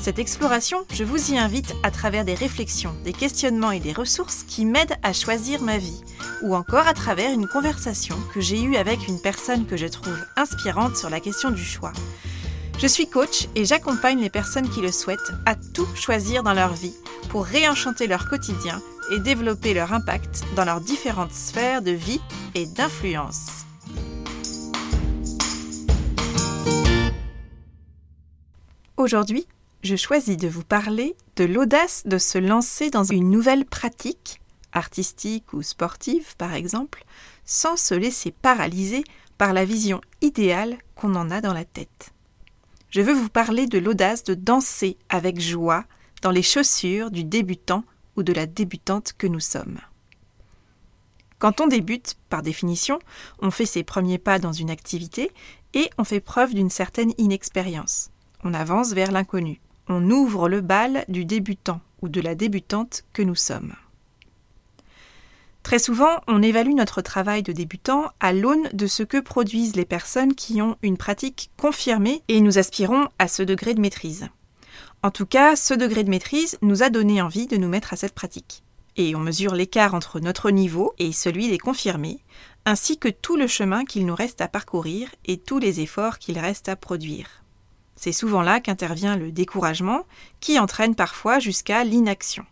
[0.00, 4.44] Cette exploration, je vous y invite à travers des réflexions, des questionnements et des ressources
[4.44, 6.00] qui m'aident à choisir ma vie,
[6.40, 10.18] ou encore à travers une conversation que j'ai eue avec une personne que je trouve
[10.36, 11.92] inspirante sur la question du choix.
[12.78, 16.72] Je suis coach et j'accompagne les personnes qui le souhaitent à tout choisir dans leur
[16.72, 16.94] vie
[17.28, 18.80] pour réenchanter leur quotidien
[19.12, 22.22] et développer leur impact dans leurs différentes sphères de vie
[22.54, 23.66] et d'influence.
[28.96, 29.46] Aujourd'hui,
[29.82, 34.40] je choisis de vous parler de l'audace de se lancer dans une nouvelle pratique,
[34.72, 37.04] artistique ou sportive par exemple,
[37.44, 39.04] sans se laisser paralyser
[39.38, 42.12] par la vision idéale qu'on en a dans la tête.
[42.90, 45.84] Je veux vous parler de l'audace de danser avec joie
[46.22, 47.84] dans les chaussures du débutant
[48.16, 49.78] ou de la débutante que nous sommes.
[51.38, 52.98] Quand on débute, par définition,
[53.38, 55.30] on fait ses premiers pas dans une activité
[55.72, 58.10] et on fait preuve d'une certaine inexpérience.
[58.44, 59.58] On avance vers l'inconnu
[59.90, 63.74] on ouvre le bal du débutant ou de la débutante que nous sommes.
[65.62, 69.84] Très souvent, on évalue notre travail de débutant à l'aune de ce que produisent les
[69.84, 74.28] personnes qui ont une pratique confirmée et nous aspirons à ce degré de maîtrise.
[75.02, 77.96] En tout cas, ce degré de maîtrise nous a donné envie de nous mettre à
[77.96, 78.62] cette pratique.
[78.96, 82.20] Et on mesure l'écart entre notre niveau et celui des confirmés,
[82.64, 86.38] ainsi que tout le chemin qu'il nous reste à parcourir et tous les efforts qu'il
[86.38, 87.39] reste à produire.
[88.00, 90.06] C'est souvent là qu'intervient le découragement,
[90.40, 92.46] qui entraîne parfois jusqu'à l'inaction.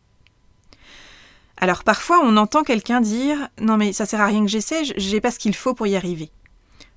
[1.57, 5.23] Alors parfois on entend quelqu'un dire Non mais ça sert à rien que j'essaie, j'ai
[5.23, 6.31] pas ce qu'il faut pour y arriver.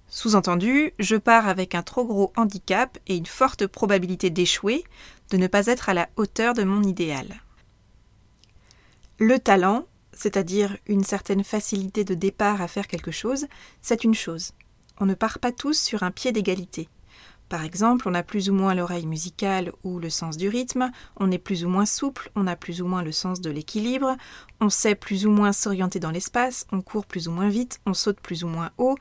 [0.09, 4.83] Sous-entendu, je pars avec un trop gros handicap et une forte probabilité d'échouer,
[5.29, 7.41] de ne pas être à la hauteur de mon idéal.
[9.17, 13.47] Le talent, c'est-à-dire une certaine facilité de départ à faire quelque chose,
[13.81, 14.51] c'est une chose.
[14.99, 16.89] On ne part pas tous sur un pied d'égalité.
[17.51, 21.31] Par exemple, on a plus ou moins l'oreille musicale ou le sens du rythme, on
[21.31, 24.15] est plus ou moins souple, on a plus ou moins le sens de l'équilibre,
[24.61, 27.93] on sait plus ou moins s'orienter dans l'espace, on court plus ou moins vite, on
[27.93, 28.95] saute plus ou moins haut,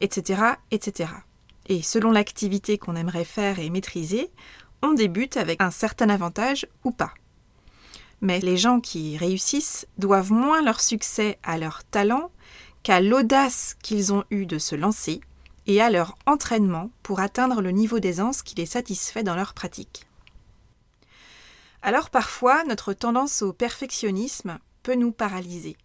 [0.00, 0.40] etc.
[0.70, 1.10] etc.
[1.66, 4.30] Et selon l'activité qu'on aimerait faire et maîtriser,
[4.80, 7.12] on débute avec un certain avantage ou pas.
[8.22, 12.30] Mais les gens qui réussissent doivent moins leur succès à leur talent
[12.82, 15.20] qu'à l'audace qu'ils ont eue de se lancer
[15.70, 20.04] et à leur entraînement pour atteindre le niveau d'aisance qui les satisfait dans leur pratique.
[21.80, 25.76] Alors parfois, notre tendance au perfectionnisme peut nous paralyser.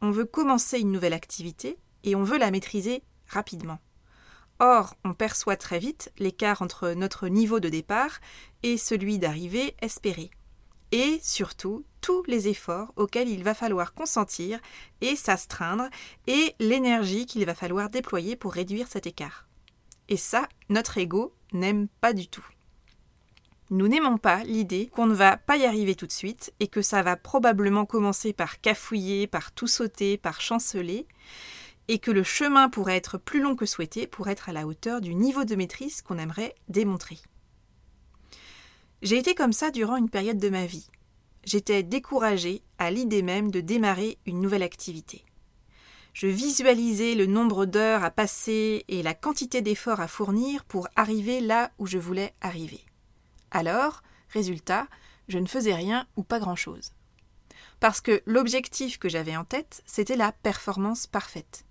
[0.00, 3.80] On veut commencer une nouvelle activité et on veut la maîtriser rapidement.
[4.60, 8.18] Or, on perçoit très vite l'écart entre notre niveau de départ
[8.62, 10.30] et celui d'arrivée espéré
[10.90, 14.60] et surtout tous les efforts auxquels il va falloir consentir
[15.00, 15.88] et s'astreindre
[16.26, 19.46] et l'énergie qu'il va falloir déployer pour réduire cet écart.
[20.10, 22.44] Et ça, notre ego n'aime pas du tout.
[23.70, 26.82] Nous n'aimons pas l'idée qu'on ne va pas y arriver tout de suite et que
[26.82, 31.06] ça va probablement commencer par cafouiller, par tout sauter, par chanceler,
[31.88, 35.00] et que le chemin pourrait être plus long que souhaité pour être à la hauteur
[35.00, 37.18] du niveau de maîtrise qu'on aimerait démontrer.
[39.00, 40.88] J'ai été comme ça durant une période de ma vie.
[41.44, 45.24] J'étais découragée à l'idée même de démarrer une nouvelle activité.
[46.12, 51.40] Je visualisais le nombre d'heures à passer et la quantité d'efforts à fournir pour arriver
[51.40, 52.84] là où je voulais arriver.
[53.50, 54.86] Alors, résultat,
[55.28, 56.92] je ne faisais rien ou pas grand-chose.
[57.80, 61.64] Parce que l'objectif que j'avais en tête, c'était la performance parfaite.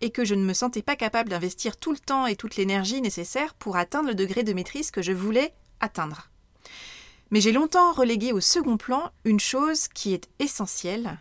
[0.00, 3.00] Et que je ne me sentais pas capable d'investir tout le temps et toute l'énergie
[3.00, 6.30] nécessaire pour atteindre le degré de maîtrise que je voulais atteindre.
[7.34, 11.18] Mais j'ai longtemps relégué au second plan une chose qui est essentielle,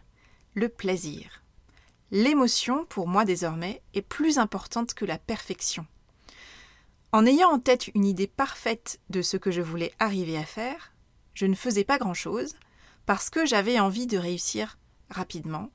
[0.54, 1.42] le plaisir.
[2.12, 5.88] L'émotion, pour moi désormais, est plus importante que la perfection.
[7.14, 10.94] En ayant en tête une idée parfaite de ce que je voulais arriver à faire,
[11.34, 12.58] je ne faisais pas grand-chose,
[13.08, 14.78] parce que j'avais envie de réussir
[15.10, 15.72] rapidement,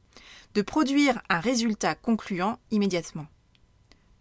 [0.54, 3.26] de produire un résultat concluant immédiatement.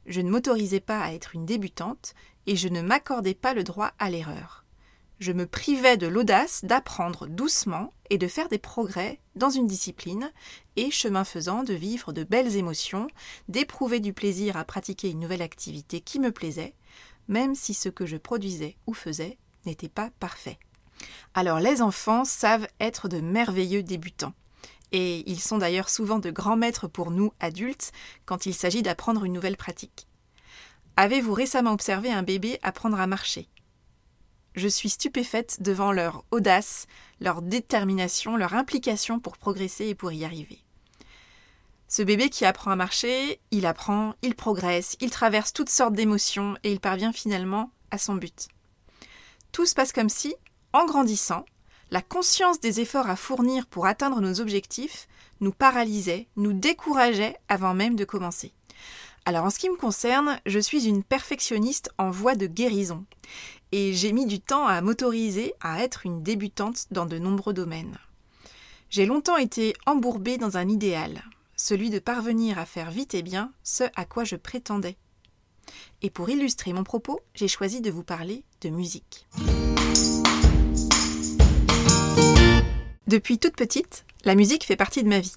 [0.08, 2.16] Je ne m'autorisais pas à être une débutante
[2.48, 4.64] et je ne m'accordais pas le droit à l'erreur
[5.20, 10.32] je me privais de l'audace d'apprendre doucement et de faire des progrès dans une discipline,
[10.76, 13.08] et chemin faisant de vivre de belles émotions,
[13.48, 16.74] d'éprouver du plaisir à pratiquer une nouvelle activité qui me plaisait,
[17.28, 20.60] même si ce que je produisais ou faisais n'était pas parfait.
[21.34, 24.34] Alors les enfants savent être de merveilleux débutants.
[24.92, 27.92] Et ils sont d'ailleurs souvent de grands maîtres pour nous, adultes,
[28.26, 30.08] quand il s'agit d'apprendre une nouvelle pratique.
[30.96, 33.50] Avez-vous récemment observé un bébé apprendre à marcher?
[34.58, 36.88] Je suis stupéfaite devant leur audace,
[37.22, 40.64] leur détermination, leur implication pour progresser et pour y arriver.
[41.88, 46.58] Ce bébé qui apprend à marcher, il apprend, il progresse, il traverse toutes sortes d'émotions
[46.64, 48.48] et il parvient finalement à son but.
[49.52, 50.34] Tout se passe comme si,
[50.74, 51.46] en grandissant,
[51.92, 55.08] la conscience des efforts à fournir pour atteindre nos objectifs
[55.40, 58.54] nous paralysait, nous décourageait avant même de commencer.
[59.28, 63.04] Alors en ce qui me concerne, je suis une perfectionniste en voie de guérison.
[63.74, 67.98] Et j'ai mis du temps à m'autoriser à être une débutante dans de nombreux domaines.
[68.90, 71.22] J'ai longtemps été embourbée dans un idéal,
[71.58, 74.96] celui de parvenir à faire vite et bien ce à quoi je prétendais.
[76.02, 79.28] Et pour illustrer mon propos, j'ai choisi de vous parler de musique.
[83.08, 85.36] Depuis toute petite, la musique fait partie de ma vie.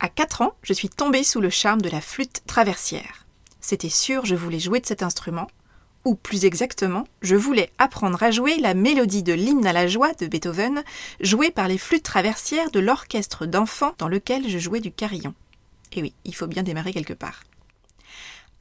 [0.00, 3.26] À 4 ans, je suis tombée sous le charme de la flûte traversière.
[3.62, 5.48] C'était sûr, je voulais jouer de cet instrument,
[6.04, 10.14] ou plus exactement, je voulais apprendre à jouer la mélodie de l'hymne à la joie
[10.14, 10.82] de Beethoven,
[11.20, 15.34] jouée par les flûtes traversières de l'orchestre d'enfants dans lequel je jouais du carillon.
[15.92, 17.42] Et oui, il faut bien démarrer quelque part.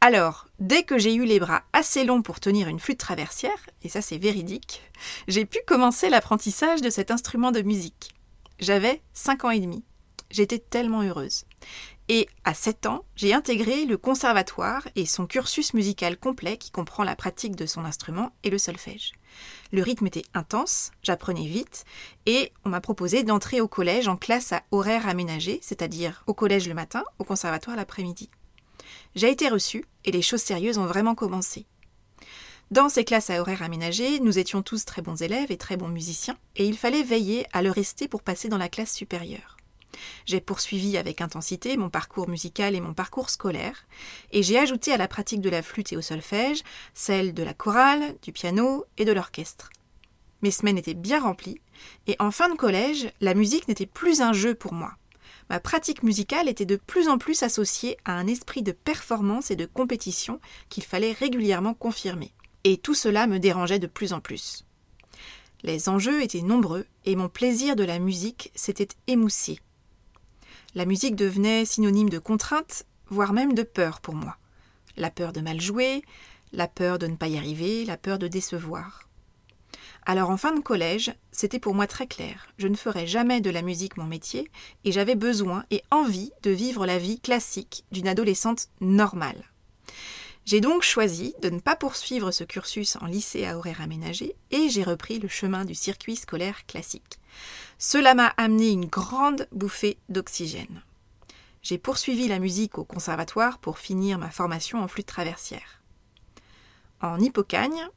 [0.01, 3.89] Alors, dès que j'ai eu les bras assez longs pour tenir une flûte traversière, et
[3.89, 4.81] ça c'est véridique,
[5.27, 8.11] j'ai pu commencer l'apprentissage de cet instrument de musique.
[8.59, 9.83] J'avais 5 ans et demi.
[10.31, 11.45] J'étais tellement heureuse.
[12.11, 17.03] Et à 7 ans, j'ai intégré le conservatoire et son cursus musical complet qui comprend
[17.03, 19.13] la pratique de son instrument et le solfège.
[19.71, 21.85] Le rythme était intense, j'apprenais vite,
[22.25, 26.67] et on m'a proposé d'entrer au collège en classe à horaire aménagé, c'est-à-dire au collège
[26.67, 28.31] le matin, au conservatoire l'après-midi.
[29.13, 31.67] J'ai été reçue et les choses sérieuses ont vraiment commencé.
[32.71, 35.87] Dans ces classes à horaires aménagés, nous étions tous très bons élèves et très bons
[35.87, 39.58] musiciens, et il fallait veiller à le rester pour passer dans la classe supérieure.
[40.25, 43.85] J'ai poursuivi avec intensité mon parcours musical et mon parcours scolaire,
[44.31, 46.63] et j'ai ajouté à la pratique de la flûte et au solfège
[46.93, 49.69] celle de la chorale, du piano et de l'orchestre.
[50.41, 51.61] Mes semaines étaient bien remplies,
[52.07, 54.93] et en fin de collège, la musique n'était plus un jeu pour moi.
[55.49, 59.55] Ma pratique musicale était de plus en plus associée à un esprit de performance et
[59.55, 60.39] de compétition
[60.69, 62.31] qu'il fallait régulièrement confirmer
[62.63, 64.65] et tout cela me dérangeait de plus en plus.
[65.63, 69.59] Les enjeux étaient nombreux et mon plaisir de la musique s'était émoussé.
[70.75, 74.37] La musique devenait synonyme de contrainte, voire même de peur pour moi.
[74.97, 76.03] La peur de mal jouer,
[76.53, 79.09] la peur de ne pas y arriver, la peur de décevoir.
[80.05, 83.49] Alors en fin de collège, c'était pour moi très clair, je ne ferais jamais de
[83.49, 84.49] la musique mon métier,
[84.85, 89.43] et j'avais besoin et envie de vivre la vie classique d'une adolescente normale.
[90.45, 94.69] J'ai donc choisi de ne pas poursuivre ce cursus en lycée à horaire aménagé et
[94.69, 97.18] j'ai repris le chemin du circuit scolaire classique.
[97.77, 100.81] Cela m'a amené une grande bouffée d'oxygène.
[101.61, 105.81] J'ai poursuivi la musique au conservatoire pour finir ma formation en flûte traversière.
[107.01, 107.87] En hippocagne,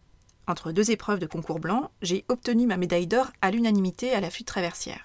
[0.46, 4.30] entre deux épreuves de concours blanc, j'ai obtenu ma médaille d'or à l'unanimité à la
[4.30, 5.04] flûte traversière.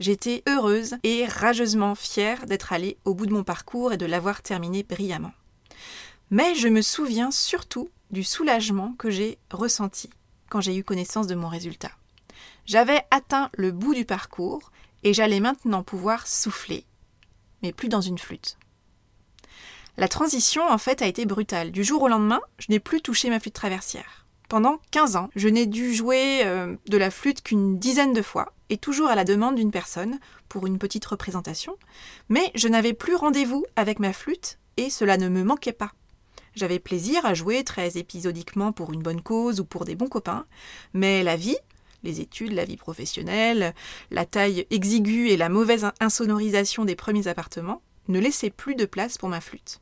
[0.00, 4.42] J'étais heureuse et rageusement fière d'être allée au bout de mon parcours et de l'avoir
[4.42, 5.32] terminé brillamment.
[6.30, 10.10] Mais je me souviens surtout du soulagement que j'ai ressenti
[10.48, 11.90] quand j'ai eu connaissance de mon résultat.
[12.68, 14.72] J'avais atteint le bout du parcours
[15.02, 16.84] et j'allais maintenant pouvoir souffler,
[17.62, 18.58] mais plus dans une flûte.
[19.96, 21.70] La transition, en fait, a été brutale.
[21.70, 24.26] Du jour au lendemain, je n'ai plus touché ma flûte traversière.
[24.50, 28.52] Pendant 15 ans, je n'ai dû jouer euh, de la flûte qu'une dizaine de fois,
[28.68, 30.18] et toujours à la demande d'une personne,
[30.50, 31.74] pour une petite représentation,
[32.28, 35.92] mais je n'avais plus rendez-vous avec ma flûte, et cela ne me manquait pas.
[36.54, 40.44] J'avais plaisir à jouer très épisodiquement pour une bonne cause ou pour des bons copains,
[40.92, 41.56] mais la vie,
[42.02, 43.74] les études, la vie professionnelle,
[44.10, 49.18] la taille exiguë et la mauvaise insonorisation des premiers appartements ne laissaient plus de place
[49.18, 49.80] pour ma flûte.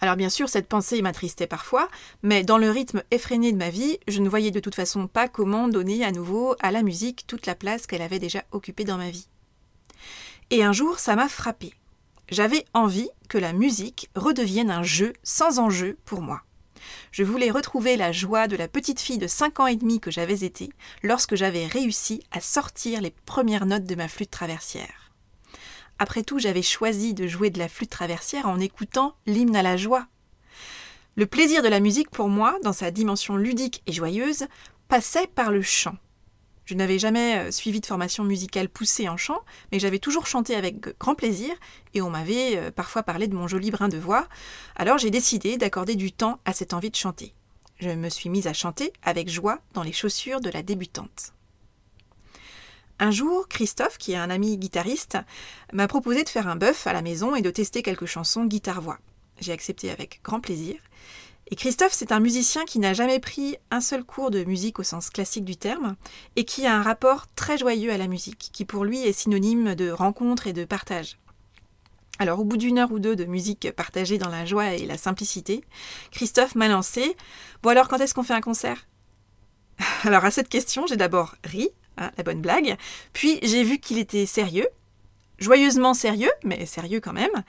[0.00, 1.88] Alors bien sûr, cette pensée m'attristait parfois,
[2.22, 5.28] mais dans le rythme effréné de ma vie, je ne voyais de toute façon pas
[5.28, 8.98] comment donner à nouveau à la musique toute la place qu'elle avait déjà occupée dans
[8.98, 9.28] ma vie.
[10.50, 11.74] Et un jour, ça m'a frappé.
[12.30, 16.42] J'avais envie que la musique redevienne un jeu sans enjeu pour moi.
[17.10, 20.10] Je voulais retrouver la joie de la petite fille de 5 ans et demi que
[20.10, 20.70] j'avais été
[21.02, 25.12] lorsque j'avais réussi à sortir les premières notes de ma flûte traversière.
[25.98, 29.76] Après tout, j'avais choisi de jouer de la flûte traversière en écoutant l'hymne à la
[29.76, 30.06] joie.
[31.16, 34.46] Le plaisir de la musique pour moi, dans sa dimension ludique et joyeuse,
[34.86, 35.96] passait par le chant.
[36.68, 39.40] Je n'avais jamais euh, suivi de formation musicale poussée en chant,
[39.72, 41.54] mais j'avais toujours chanté avec grand plaisir
[41.94, 44.28] et on m'avait euh, parfois parlé de mon joli brin de voix.
[44.76, 47.32] Alors j'ai décidé d'accorder du temps à cette envie de chanter.
[47.80, 51.32] Je me suis mise à chanter avec joie dans les chaussures de la débutante.
[52.98, 55.16] Un jour, Christophe, qui est un ami guitariste,
[55.72, 58.98] m'a proposé de faire un bœuf à la maison et de tester quelques chansons guitare-voix.
[59.40, 60.76] J'ai accepté avec grand plaisir.
[61.50, 64.82] Et Christophe, c'est un musicien qui n'a jamais pris un seul cours de musique au
[64.82, 65.96] sens classique du terme,
[66.36, 69.74] et qui a un rapport très joyeux à la musique, qui pour lui est synonyme
[69.74, 71.18] de rencontre et de partage.
[72.18, 74.98] Alors au bout d'une heure ou deux de musique partagée dans la joie et la
[74.98, 75.64] simplicité,
[76.10, 77.16] Christophe m'a lancé
[77.62, 78.86] Bon alors quand est-ce qu'on fait un concert?
[80.02, 82.76] Alors à cette question, j'ai d'abord ri, hein, la bonne blague,
[83.12, 84.66] puis j'ai vu qu'il était sérieux,
[85.38, 87.44] joyeusement sérieux, mais sérieux quand même,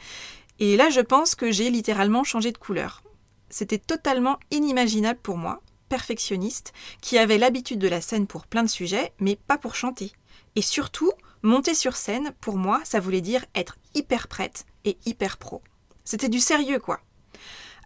[0.60, 3.02] et là je pense que j'ai littéralement changé de couleur.
[3.50, 8.70] C'était totalement inimaginable pour moi, perfectionniste, qui avait l'habitude de la scène pour plein de
[8.70, 10.12] sujets, mais pas pour chanter.
[10.56, 15.38] Et surtout, monter sur scène, pour moi, ça voulait dire être hyper prête et hyper
[15.38, 15.62] pro.
[16.04, 17.00] C'était du sérieux, quoi.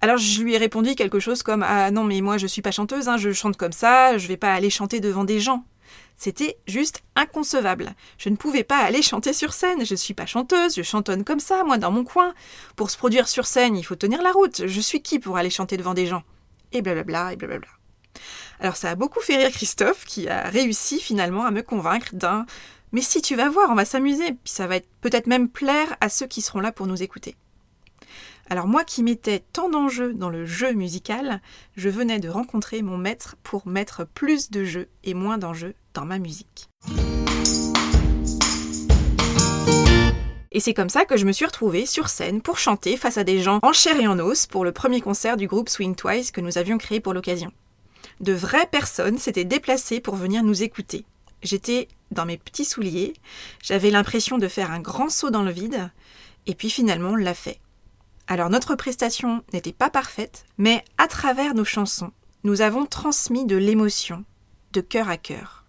[0.02, 2.72] Alors je lui ai répondu quelque chose comme Ah non, mais moi je suis pas
[2.72, 5.64] chanteuse, hein, je chante comme ça, je vais pas aller chanter devant des gens.
[6.18, 7.94] C'était juste inconcevable.
[8.18, 9.86] Je ne pouvais pas aller chanter sur scène.
[9.86, 12.34] Je ne suis pas chanteuse, je chantonne comme ça, moi, dans mon coin.
[12.76, 14.68] Pour se produire sur scène, il faut tenir la route.
[14.68, 16.24] Je suis qui pour aller chanter devant des gens?
[16.72, 17.68] Et blablabla, et blablabla.
[18.60, 22.46] Alors ça a beaucoup fait rire Christophe, qui a réussi finalement à me convaincre d'un
[22.92, 26.10] Mais si tu vas voir, on va s'amuser, puis ça va peut-être même plaire à
[26.10, 27.36] ceux qui seront là pour nous écouter.
[28.54, 31.42] Alors moi qui mettais tant d'enjeux dans le jeu musical,
[31.76, 36.06] je venais de rencontrer mon maître pour mettre plus de jeux et moins d'enjeux dans
[36.06, 36.70] ma musique.
[40.52, 43.24] Et c'est comme ça que je me suis retrouvée sur scène pour chanter face à
[43.24, 46.30] des gens en chair et en os pour le premier concert du groupe Swing Twice
[46.30, 47.52] que nous avions créé pour l'occasion.
[48.20, 51.06] De vraies personnes s'étaient déplacées pour venir nous écouter.
[51.42, 53.14] J'étais dans mes petits souliers,
[53.64, 55.90] j'avais l'impression de faire un grand saut dans le vide,
[56.46, 57.60] et puis finalement on l'a fait.
[58.28, 62.12] Alors notre prestation n'était pas parfaite, mais à travers nos chansons,
[62.44, 64.24] nous avons transmis de l'émotion,
[64.72, 65.66] de cœur à cœur.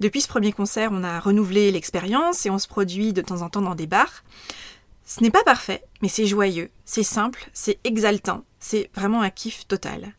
[0.00, 3.50] Depuis ce premier concert, on a renouvelé l'expérience et on se produit de temps en
[3.50, 4.24] temps dans des bars.
[5.04, 9.68] Ce n'est pas parfait, mais c'est joyeux, c'est simple, c'est exaltant, c'est vraiment un kiff
[9.68, 10.14] total.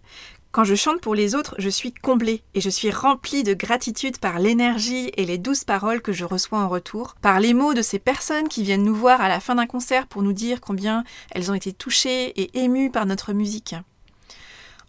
[0.55, 4.19] Quand je chante pour les autres, je suis comblée et je suis remplie de gratitude
[4.19, 7.81] par l'énergie et les douces paroles que je reçois en retour, par les mots de
[7.81, 11.03] ces personnes qui viennent nous voir à la fin d'un concert pour nous dire combien
[11.31, 13.75] elles ont été touchées et émues par notre musique.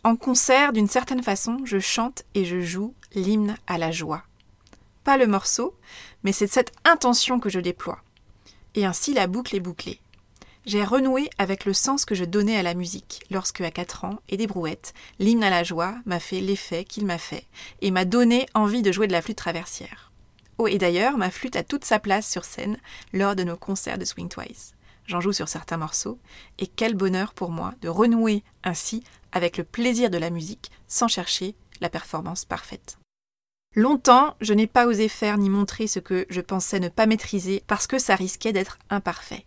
[0.05, 4.23] En concert, d'une certaine façon, je chante et je joue l'hymne à la joie.
[5.03, 5.75] Pas le morceau,
[6.23, 7.99] mais c'est cette intention que je déploie.
[8.77, 9.99] Et ainsi la boucle est bouclée
[10.67, 14.19] j'ai renoué avec le sens que je donnais à la musique lorsque, à 4 ans
[14.29, 17.47] et des brouettes, l'hymne à la joie m'a fait l'effet qu'il m'a fait
[17.81, 20.11] et m'a donné envie de jouer de la flûte traversière.
[20.59, 22.79] Oh, et d'ailleurs, ma flûte a toute sa place sur scène
[23.13, 24.75] lors de nos concerts de Swing Twice.
[25.07, 26.19] J'en joue sur certains morceaux,
[26.59, 31.07] et quel bonheur pour moi de renouer ainsi avec le plaisir de la musique sans
[31.07, 32.99] chercher la performance parfaite.
[33.77, 37.63] Longtemps, je n'ai pas osé faire ni montrer ce que je pensais ne pas maîtriser
[37.69, 39.45] parce que ça risquait d'être imparfait.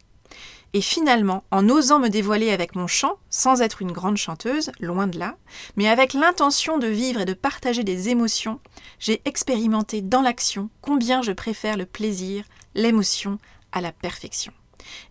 [0.73, 5.07] Et finalement, en osant me dévoiler avec mon chant, sans être une grande chanteuse, loin
[5.07, 5.35] de là,
[5.75, 8.59] mais avec l'intention de vivre et de partager des émotions,
[8.99, 12.45] j'ai expérimenté dans l'action combien je préfère le plaisir,
[12.75, 13.39] l'émotion
[13.71, 14.53] à la perfection.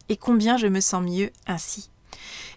[0.08, 1.90] Et combien je me sens mieux ainsi.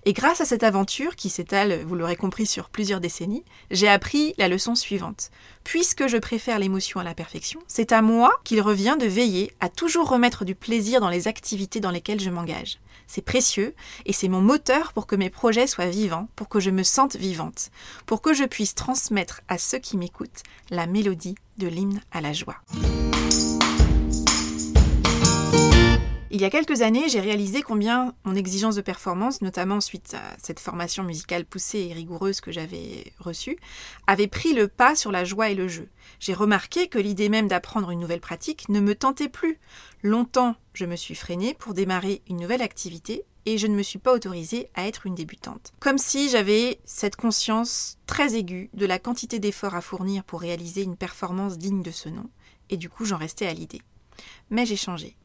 [0.06, 4.34] Et grâce à cette aventure, qui s'étale, vous l'aurez compris, sur plusieurs décennies, j'ai appris
[4.38, 5.32] la leçon suivante.
[5.64, 9.70] Puisque je préfère l'émotion à la perfection, c'est à moi qu'il revient de veiller à
[9.70, 12.80] toujours remettre du plaisir dans les activités dans lesquelles je m'engage.
[13.08, 13.76] C'est précieux
[14.06, 17.16] et c'est mon moteur pour que mes projets soient vivants, pour que je me sente
[17.16, 17.70] vivante,
[18.06, 22.34] pour que je puisse transmettre à ceux qui m'écoutent la mélodie de l'hymne à la
[22.34, 22.56] joie.
[26.34, 30.22] Il y a quelques années, j'ai réalisé combien mon exigence de performance, notamment suite à
[30.42, 33.58] cette formation musicale poussée et rigoureuse que j'avais reçue,
[34.08, 35.90] avait pris le pas sur la joie et le jeu.
[36.22, 39.60] J'ai remarqué que l'idée même d'apprendre une nouvelle pratique ne me tentait plus.
[40.04, 44.00] Longtemps, je me suis freinée pour démarrer une nouvelle activité et je ne me suis
[44.00, 45.74] pas autorisée à être une débutante.
[45.82, 50.84] Comme si j'avais cette conscience très aiguë de la quantité d'efforts à fournir pour réaliser
[50.84, 52.30] une performance digne de ce nom,
[52.70, 53.82] et du coup j'en restais à l'idée.
[54.50, 55.18] Mais j'ai changé.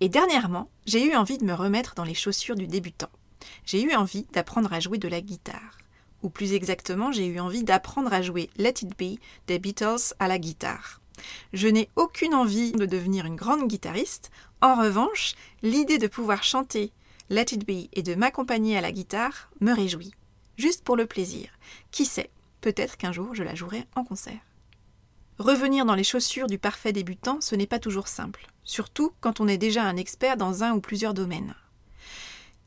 [0.00, 3.10] Et dernièrement, j'ai eu envie de me remettre dans les chaussures du débutant.
[3.64, 5.78] J'ai eu envie d'apprendre à jouer de la guitare.
[6.22, 10.28] Ou plus exactement, j'ai eu envie d'apprendre à jouer Let It Be des Beatles à
[10.28, 11.00] la guitare.
[11.52, 14.30] Je n'ai aucune envie de devenir une grande guitariste.
[14.60, 16.92] En revanche, l'idée de pouvoir chanter
[17.30, 20.14] Let It Be et de m'accompagner à la guitare me réjouit.
[20.56, 21.50] Juste pour le plaisir.
[21.90, 22.30] Qui sait,
[22.60, 24.45] peut-être qu'un jour je la jouerai en concert.
[25.38, 29.48] Revenir dans les chaussures du parfait débutant, ce n'est pas toujours simple, surtout quand on
[29.48, 31.54] est déjà un expert dans un ou plusieurs domaines.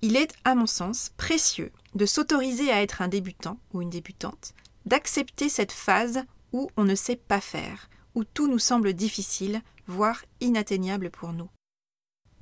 [0.04, 4.54] Il est, à mon sens, précieux de s'autoriser à être un débutant ou une débutante,
[4.86, 6.22] d'accepter cette phase
[6.54, 11.50] où on ne sait pas faire, où tout nous semble difficile, voire inatteignable pour nous.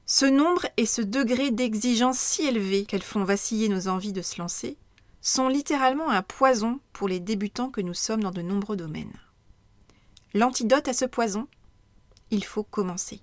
[0.05, 4.39] Ce nombre et ce degré d'exigence si élevé qu'elles font vaciller nos envies de se
[4.39, 4.77] lancer
[5.21, 9.19] sont littéralement un poison pour les débutants que nous sommes dans de nombreux domaines.
[10.37, 11.47] L'antidote à ce poison
[12.29, 13.21] Il faut commencer.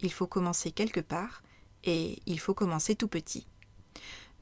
[0.00, 1.44] Il faut commencer quelque part
[1.84, 3.46] et il faut commencer tout petit.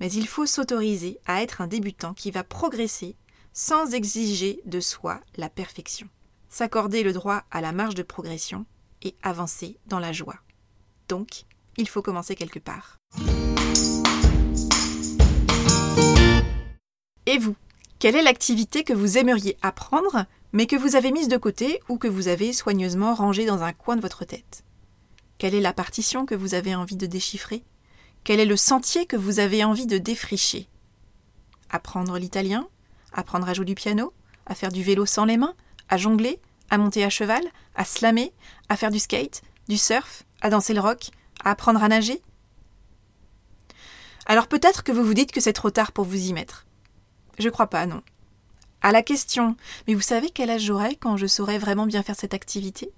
[0.01, 3.15] Mais il faut s'autoriser à être un débutant qui va progresser
[3.53, 6.09] sans exiger de soi la perfection.
[6.49, 8.65] S'accorder le droit à la marge de progression
[9.03, 10.39] et avancer dans la joie.
[11.11, 11.45] Donc,
[11.77, 12.97] il faut commencer quelque part.
[17.27, 17.55] Et vous
[17.99, 21.99] Quelle est l'activité que vous aimeriez apprendre, mais que vous avez mise de côté ou
[21.99, 24.65] que vous avez soigneusement rangée dans un coin de votre tête.
[25.39, 27.63] Quelle est la partition que vous avez envie de déchiffrer?
[28.25, 30.69] Quel est le sentier que vous avez envie de défricher?
[31.71, 32.69] Apprendre l'italien?
[33.13, 34.13] Apprendre à jouer du piano?
[34.47, 35.55] À faire du vélo sans les mains?
[35.89, 36.41] À jongler?
[36.71, 37.43] À monter à cheval?
[37.75, 38.33] À slammer?
[38.69, 39.43] À faire du skate?
[39.69, 40.25] Du surf?
[40.41, 41.11] À danser le rock?
[41.45, 42.21] À apprendre à nager?
[44.27, 46.67] Alors peut-être que vous vous dites que c'est trop tard pour vous y mettre.
[47.39, 48.03] Je crois pas, non.
[48.81, 49.57] À la question
[49.87, 52.93] Mais vous savez quel âge j'aurai quand je saurai vraiment bien faire cette activité?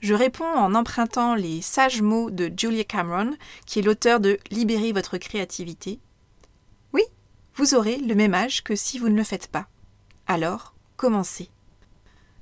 [0.00, 4.92] Je réponds en empruntant les sages mots de Julia Cameron, qui est l'auteur de Libérer
[4.92, 6.00] votre créativité.
[6.94, 7.02] Oui,
[7.54, 9.68] vous aurez le même âge que si vous ne le faites pas.
[10.26, 11.50] Alors, commencez.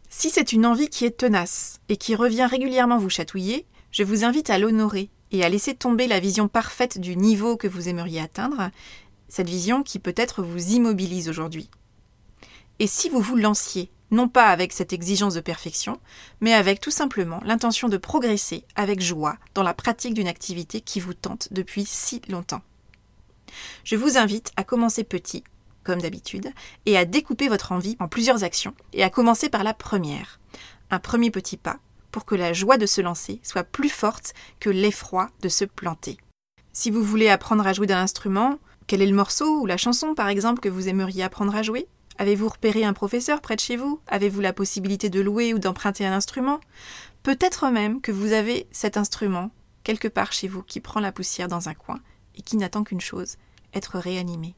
[0.08, 4.24] Si c'est une envie qui est tenace et qui revient régulièrement vous chatouiller, je vous
[4.24, 8.20] invite à l'honorer et à laisser tomber la vision parfaite du niveau que vous aimeriez
[8.20, 8.70] atteindre,
[9.28, 11.68] cette vision qui peut-être vous immobilise aujourd'hui.
[12.78, 16.00] Et si vous vous lanciez, non pas avec cette exigence de perfection,
[16.40, 21.00] mais avec tout simplement l'intention de progresser avec joie dans la pratique d'une activité qui
[21.00, 22.62] vous tente depuis si longtemps.
[23.84, 25.44] Je vous invite à commencer petit,
[25.82, 26.52] comme d'habitude,
[26.86, 30.40] et à découper votre envie en plusieurs actions, et à commencer par la première.
[30.90, 31.78] Un premier petit pas
[32.10, 36.16] pour que la joie de se lancer soit plus forte que l'effroi de se planter.
[36.72, 40.14] Si vous voulez apprendre à jouer d'un instrument, quel est le morceau ou la chanson
[40.14, 41.86] par exemple que vous aimeriez apprendre à jouer?
[42.18, 44.00] Avez-vous repéré un professeur près de chez vous?
[44.08, 46.58] Avez-vous la possibilité de louer ou d'emprunter un instrument?
[47.22, 49.50] Peut-être même que vous avez cet instrument
[49.84, 52.00] quelque part chez vous qui prend la poussière dans un coin
[52.34, 53.36] et qui n'attend qu'une chose,
[53.72, 54.54] être réanimé.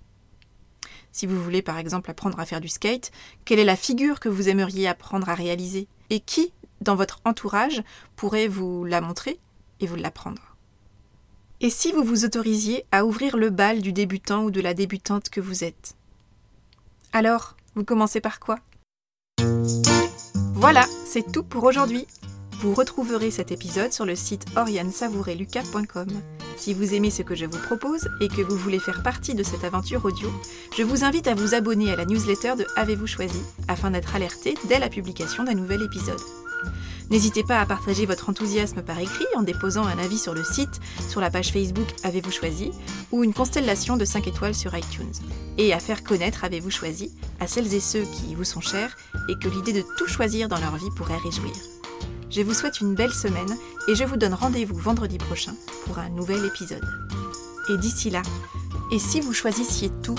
[1.12, 3.10] Si vous voulez par exemple apprendre à faire du skate,
[3.44, 5.86] quelle est la figure que vous aimeriez apprendre à réaliser?
[6.08, 7.82] Et qui dans votre entourage
[8.16, 9.38] pourrait vous la montrer
[9.80, 10.56] et vous l'apprendre?
[11.60, 15.28] Et si vous vous autorisiez à ouvrir le bal du débutant ou de la débutante
[15.28, 15.94] que vous êtes?
[17.12, 18.58] Alors, vous commencez par quoi?
[20.54, 22.06] Voilà, c'est tout pour aujourd'hui.
[22.60, 26.08] Vous retrouverez cet épisode sur le site oriansavoureluca.com.
[26.56, 29.42] Si vous aimez ce que je vous propose et que vous voulez faire partie de
[29.42, 30.30] cette aventure audio,
[30.76, 34.54] je vous invite à vous abonner à la newsletter de Avez-vous choisi afin d'être alerté
[34.68, 36.20] dès la publication d'un nouvel épisode.
[37.10, 40.80] N'hésitez pas à partager votre enthousiasme par écrit en déposant un avis sur le site,
[41.08, 42.70] sur la page Facebook Avez-vous choisi
[43.10, 45.12] ou une constellation de 5 étoiles sur iTunes.
[45.58, 48.96] Et à faire connaître Avez-vous choisi à celles et ceux qui vous sont chers
[49.28, 51.52] et que l'idée de tout choisir dans leur vie pourrait réjouir.
[52.30, 53.56] Je vous souhaite une belle semaine
[53.88, 56.84] et je vous donne rendez-vous vendredi prochain pour un nouvel épisode.
[57.70, 58.22] Et d'ici là,
[58.92, 60.18] et si vous choisissiez tout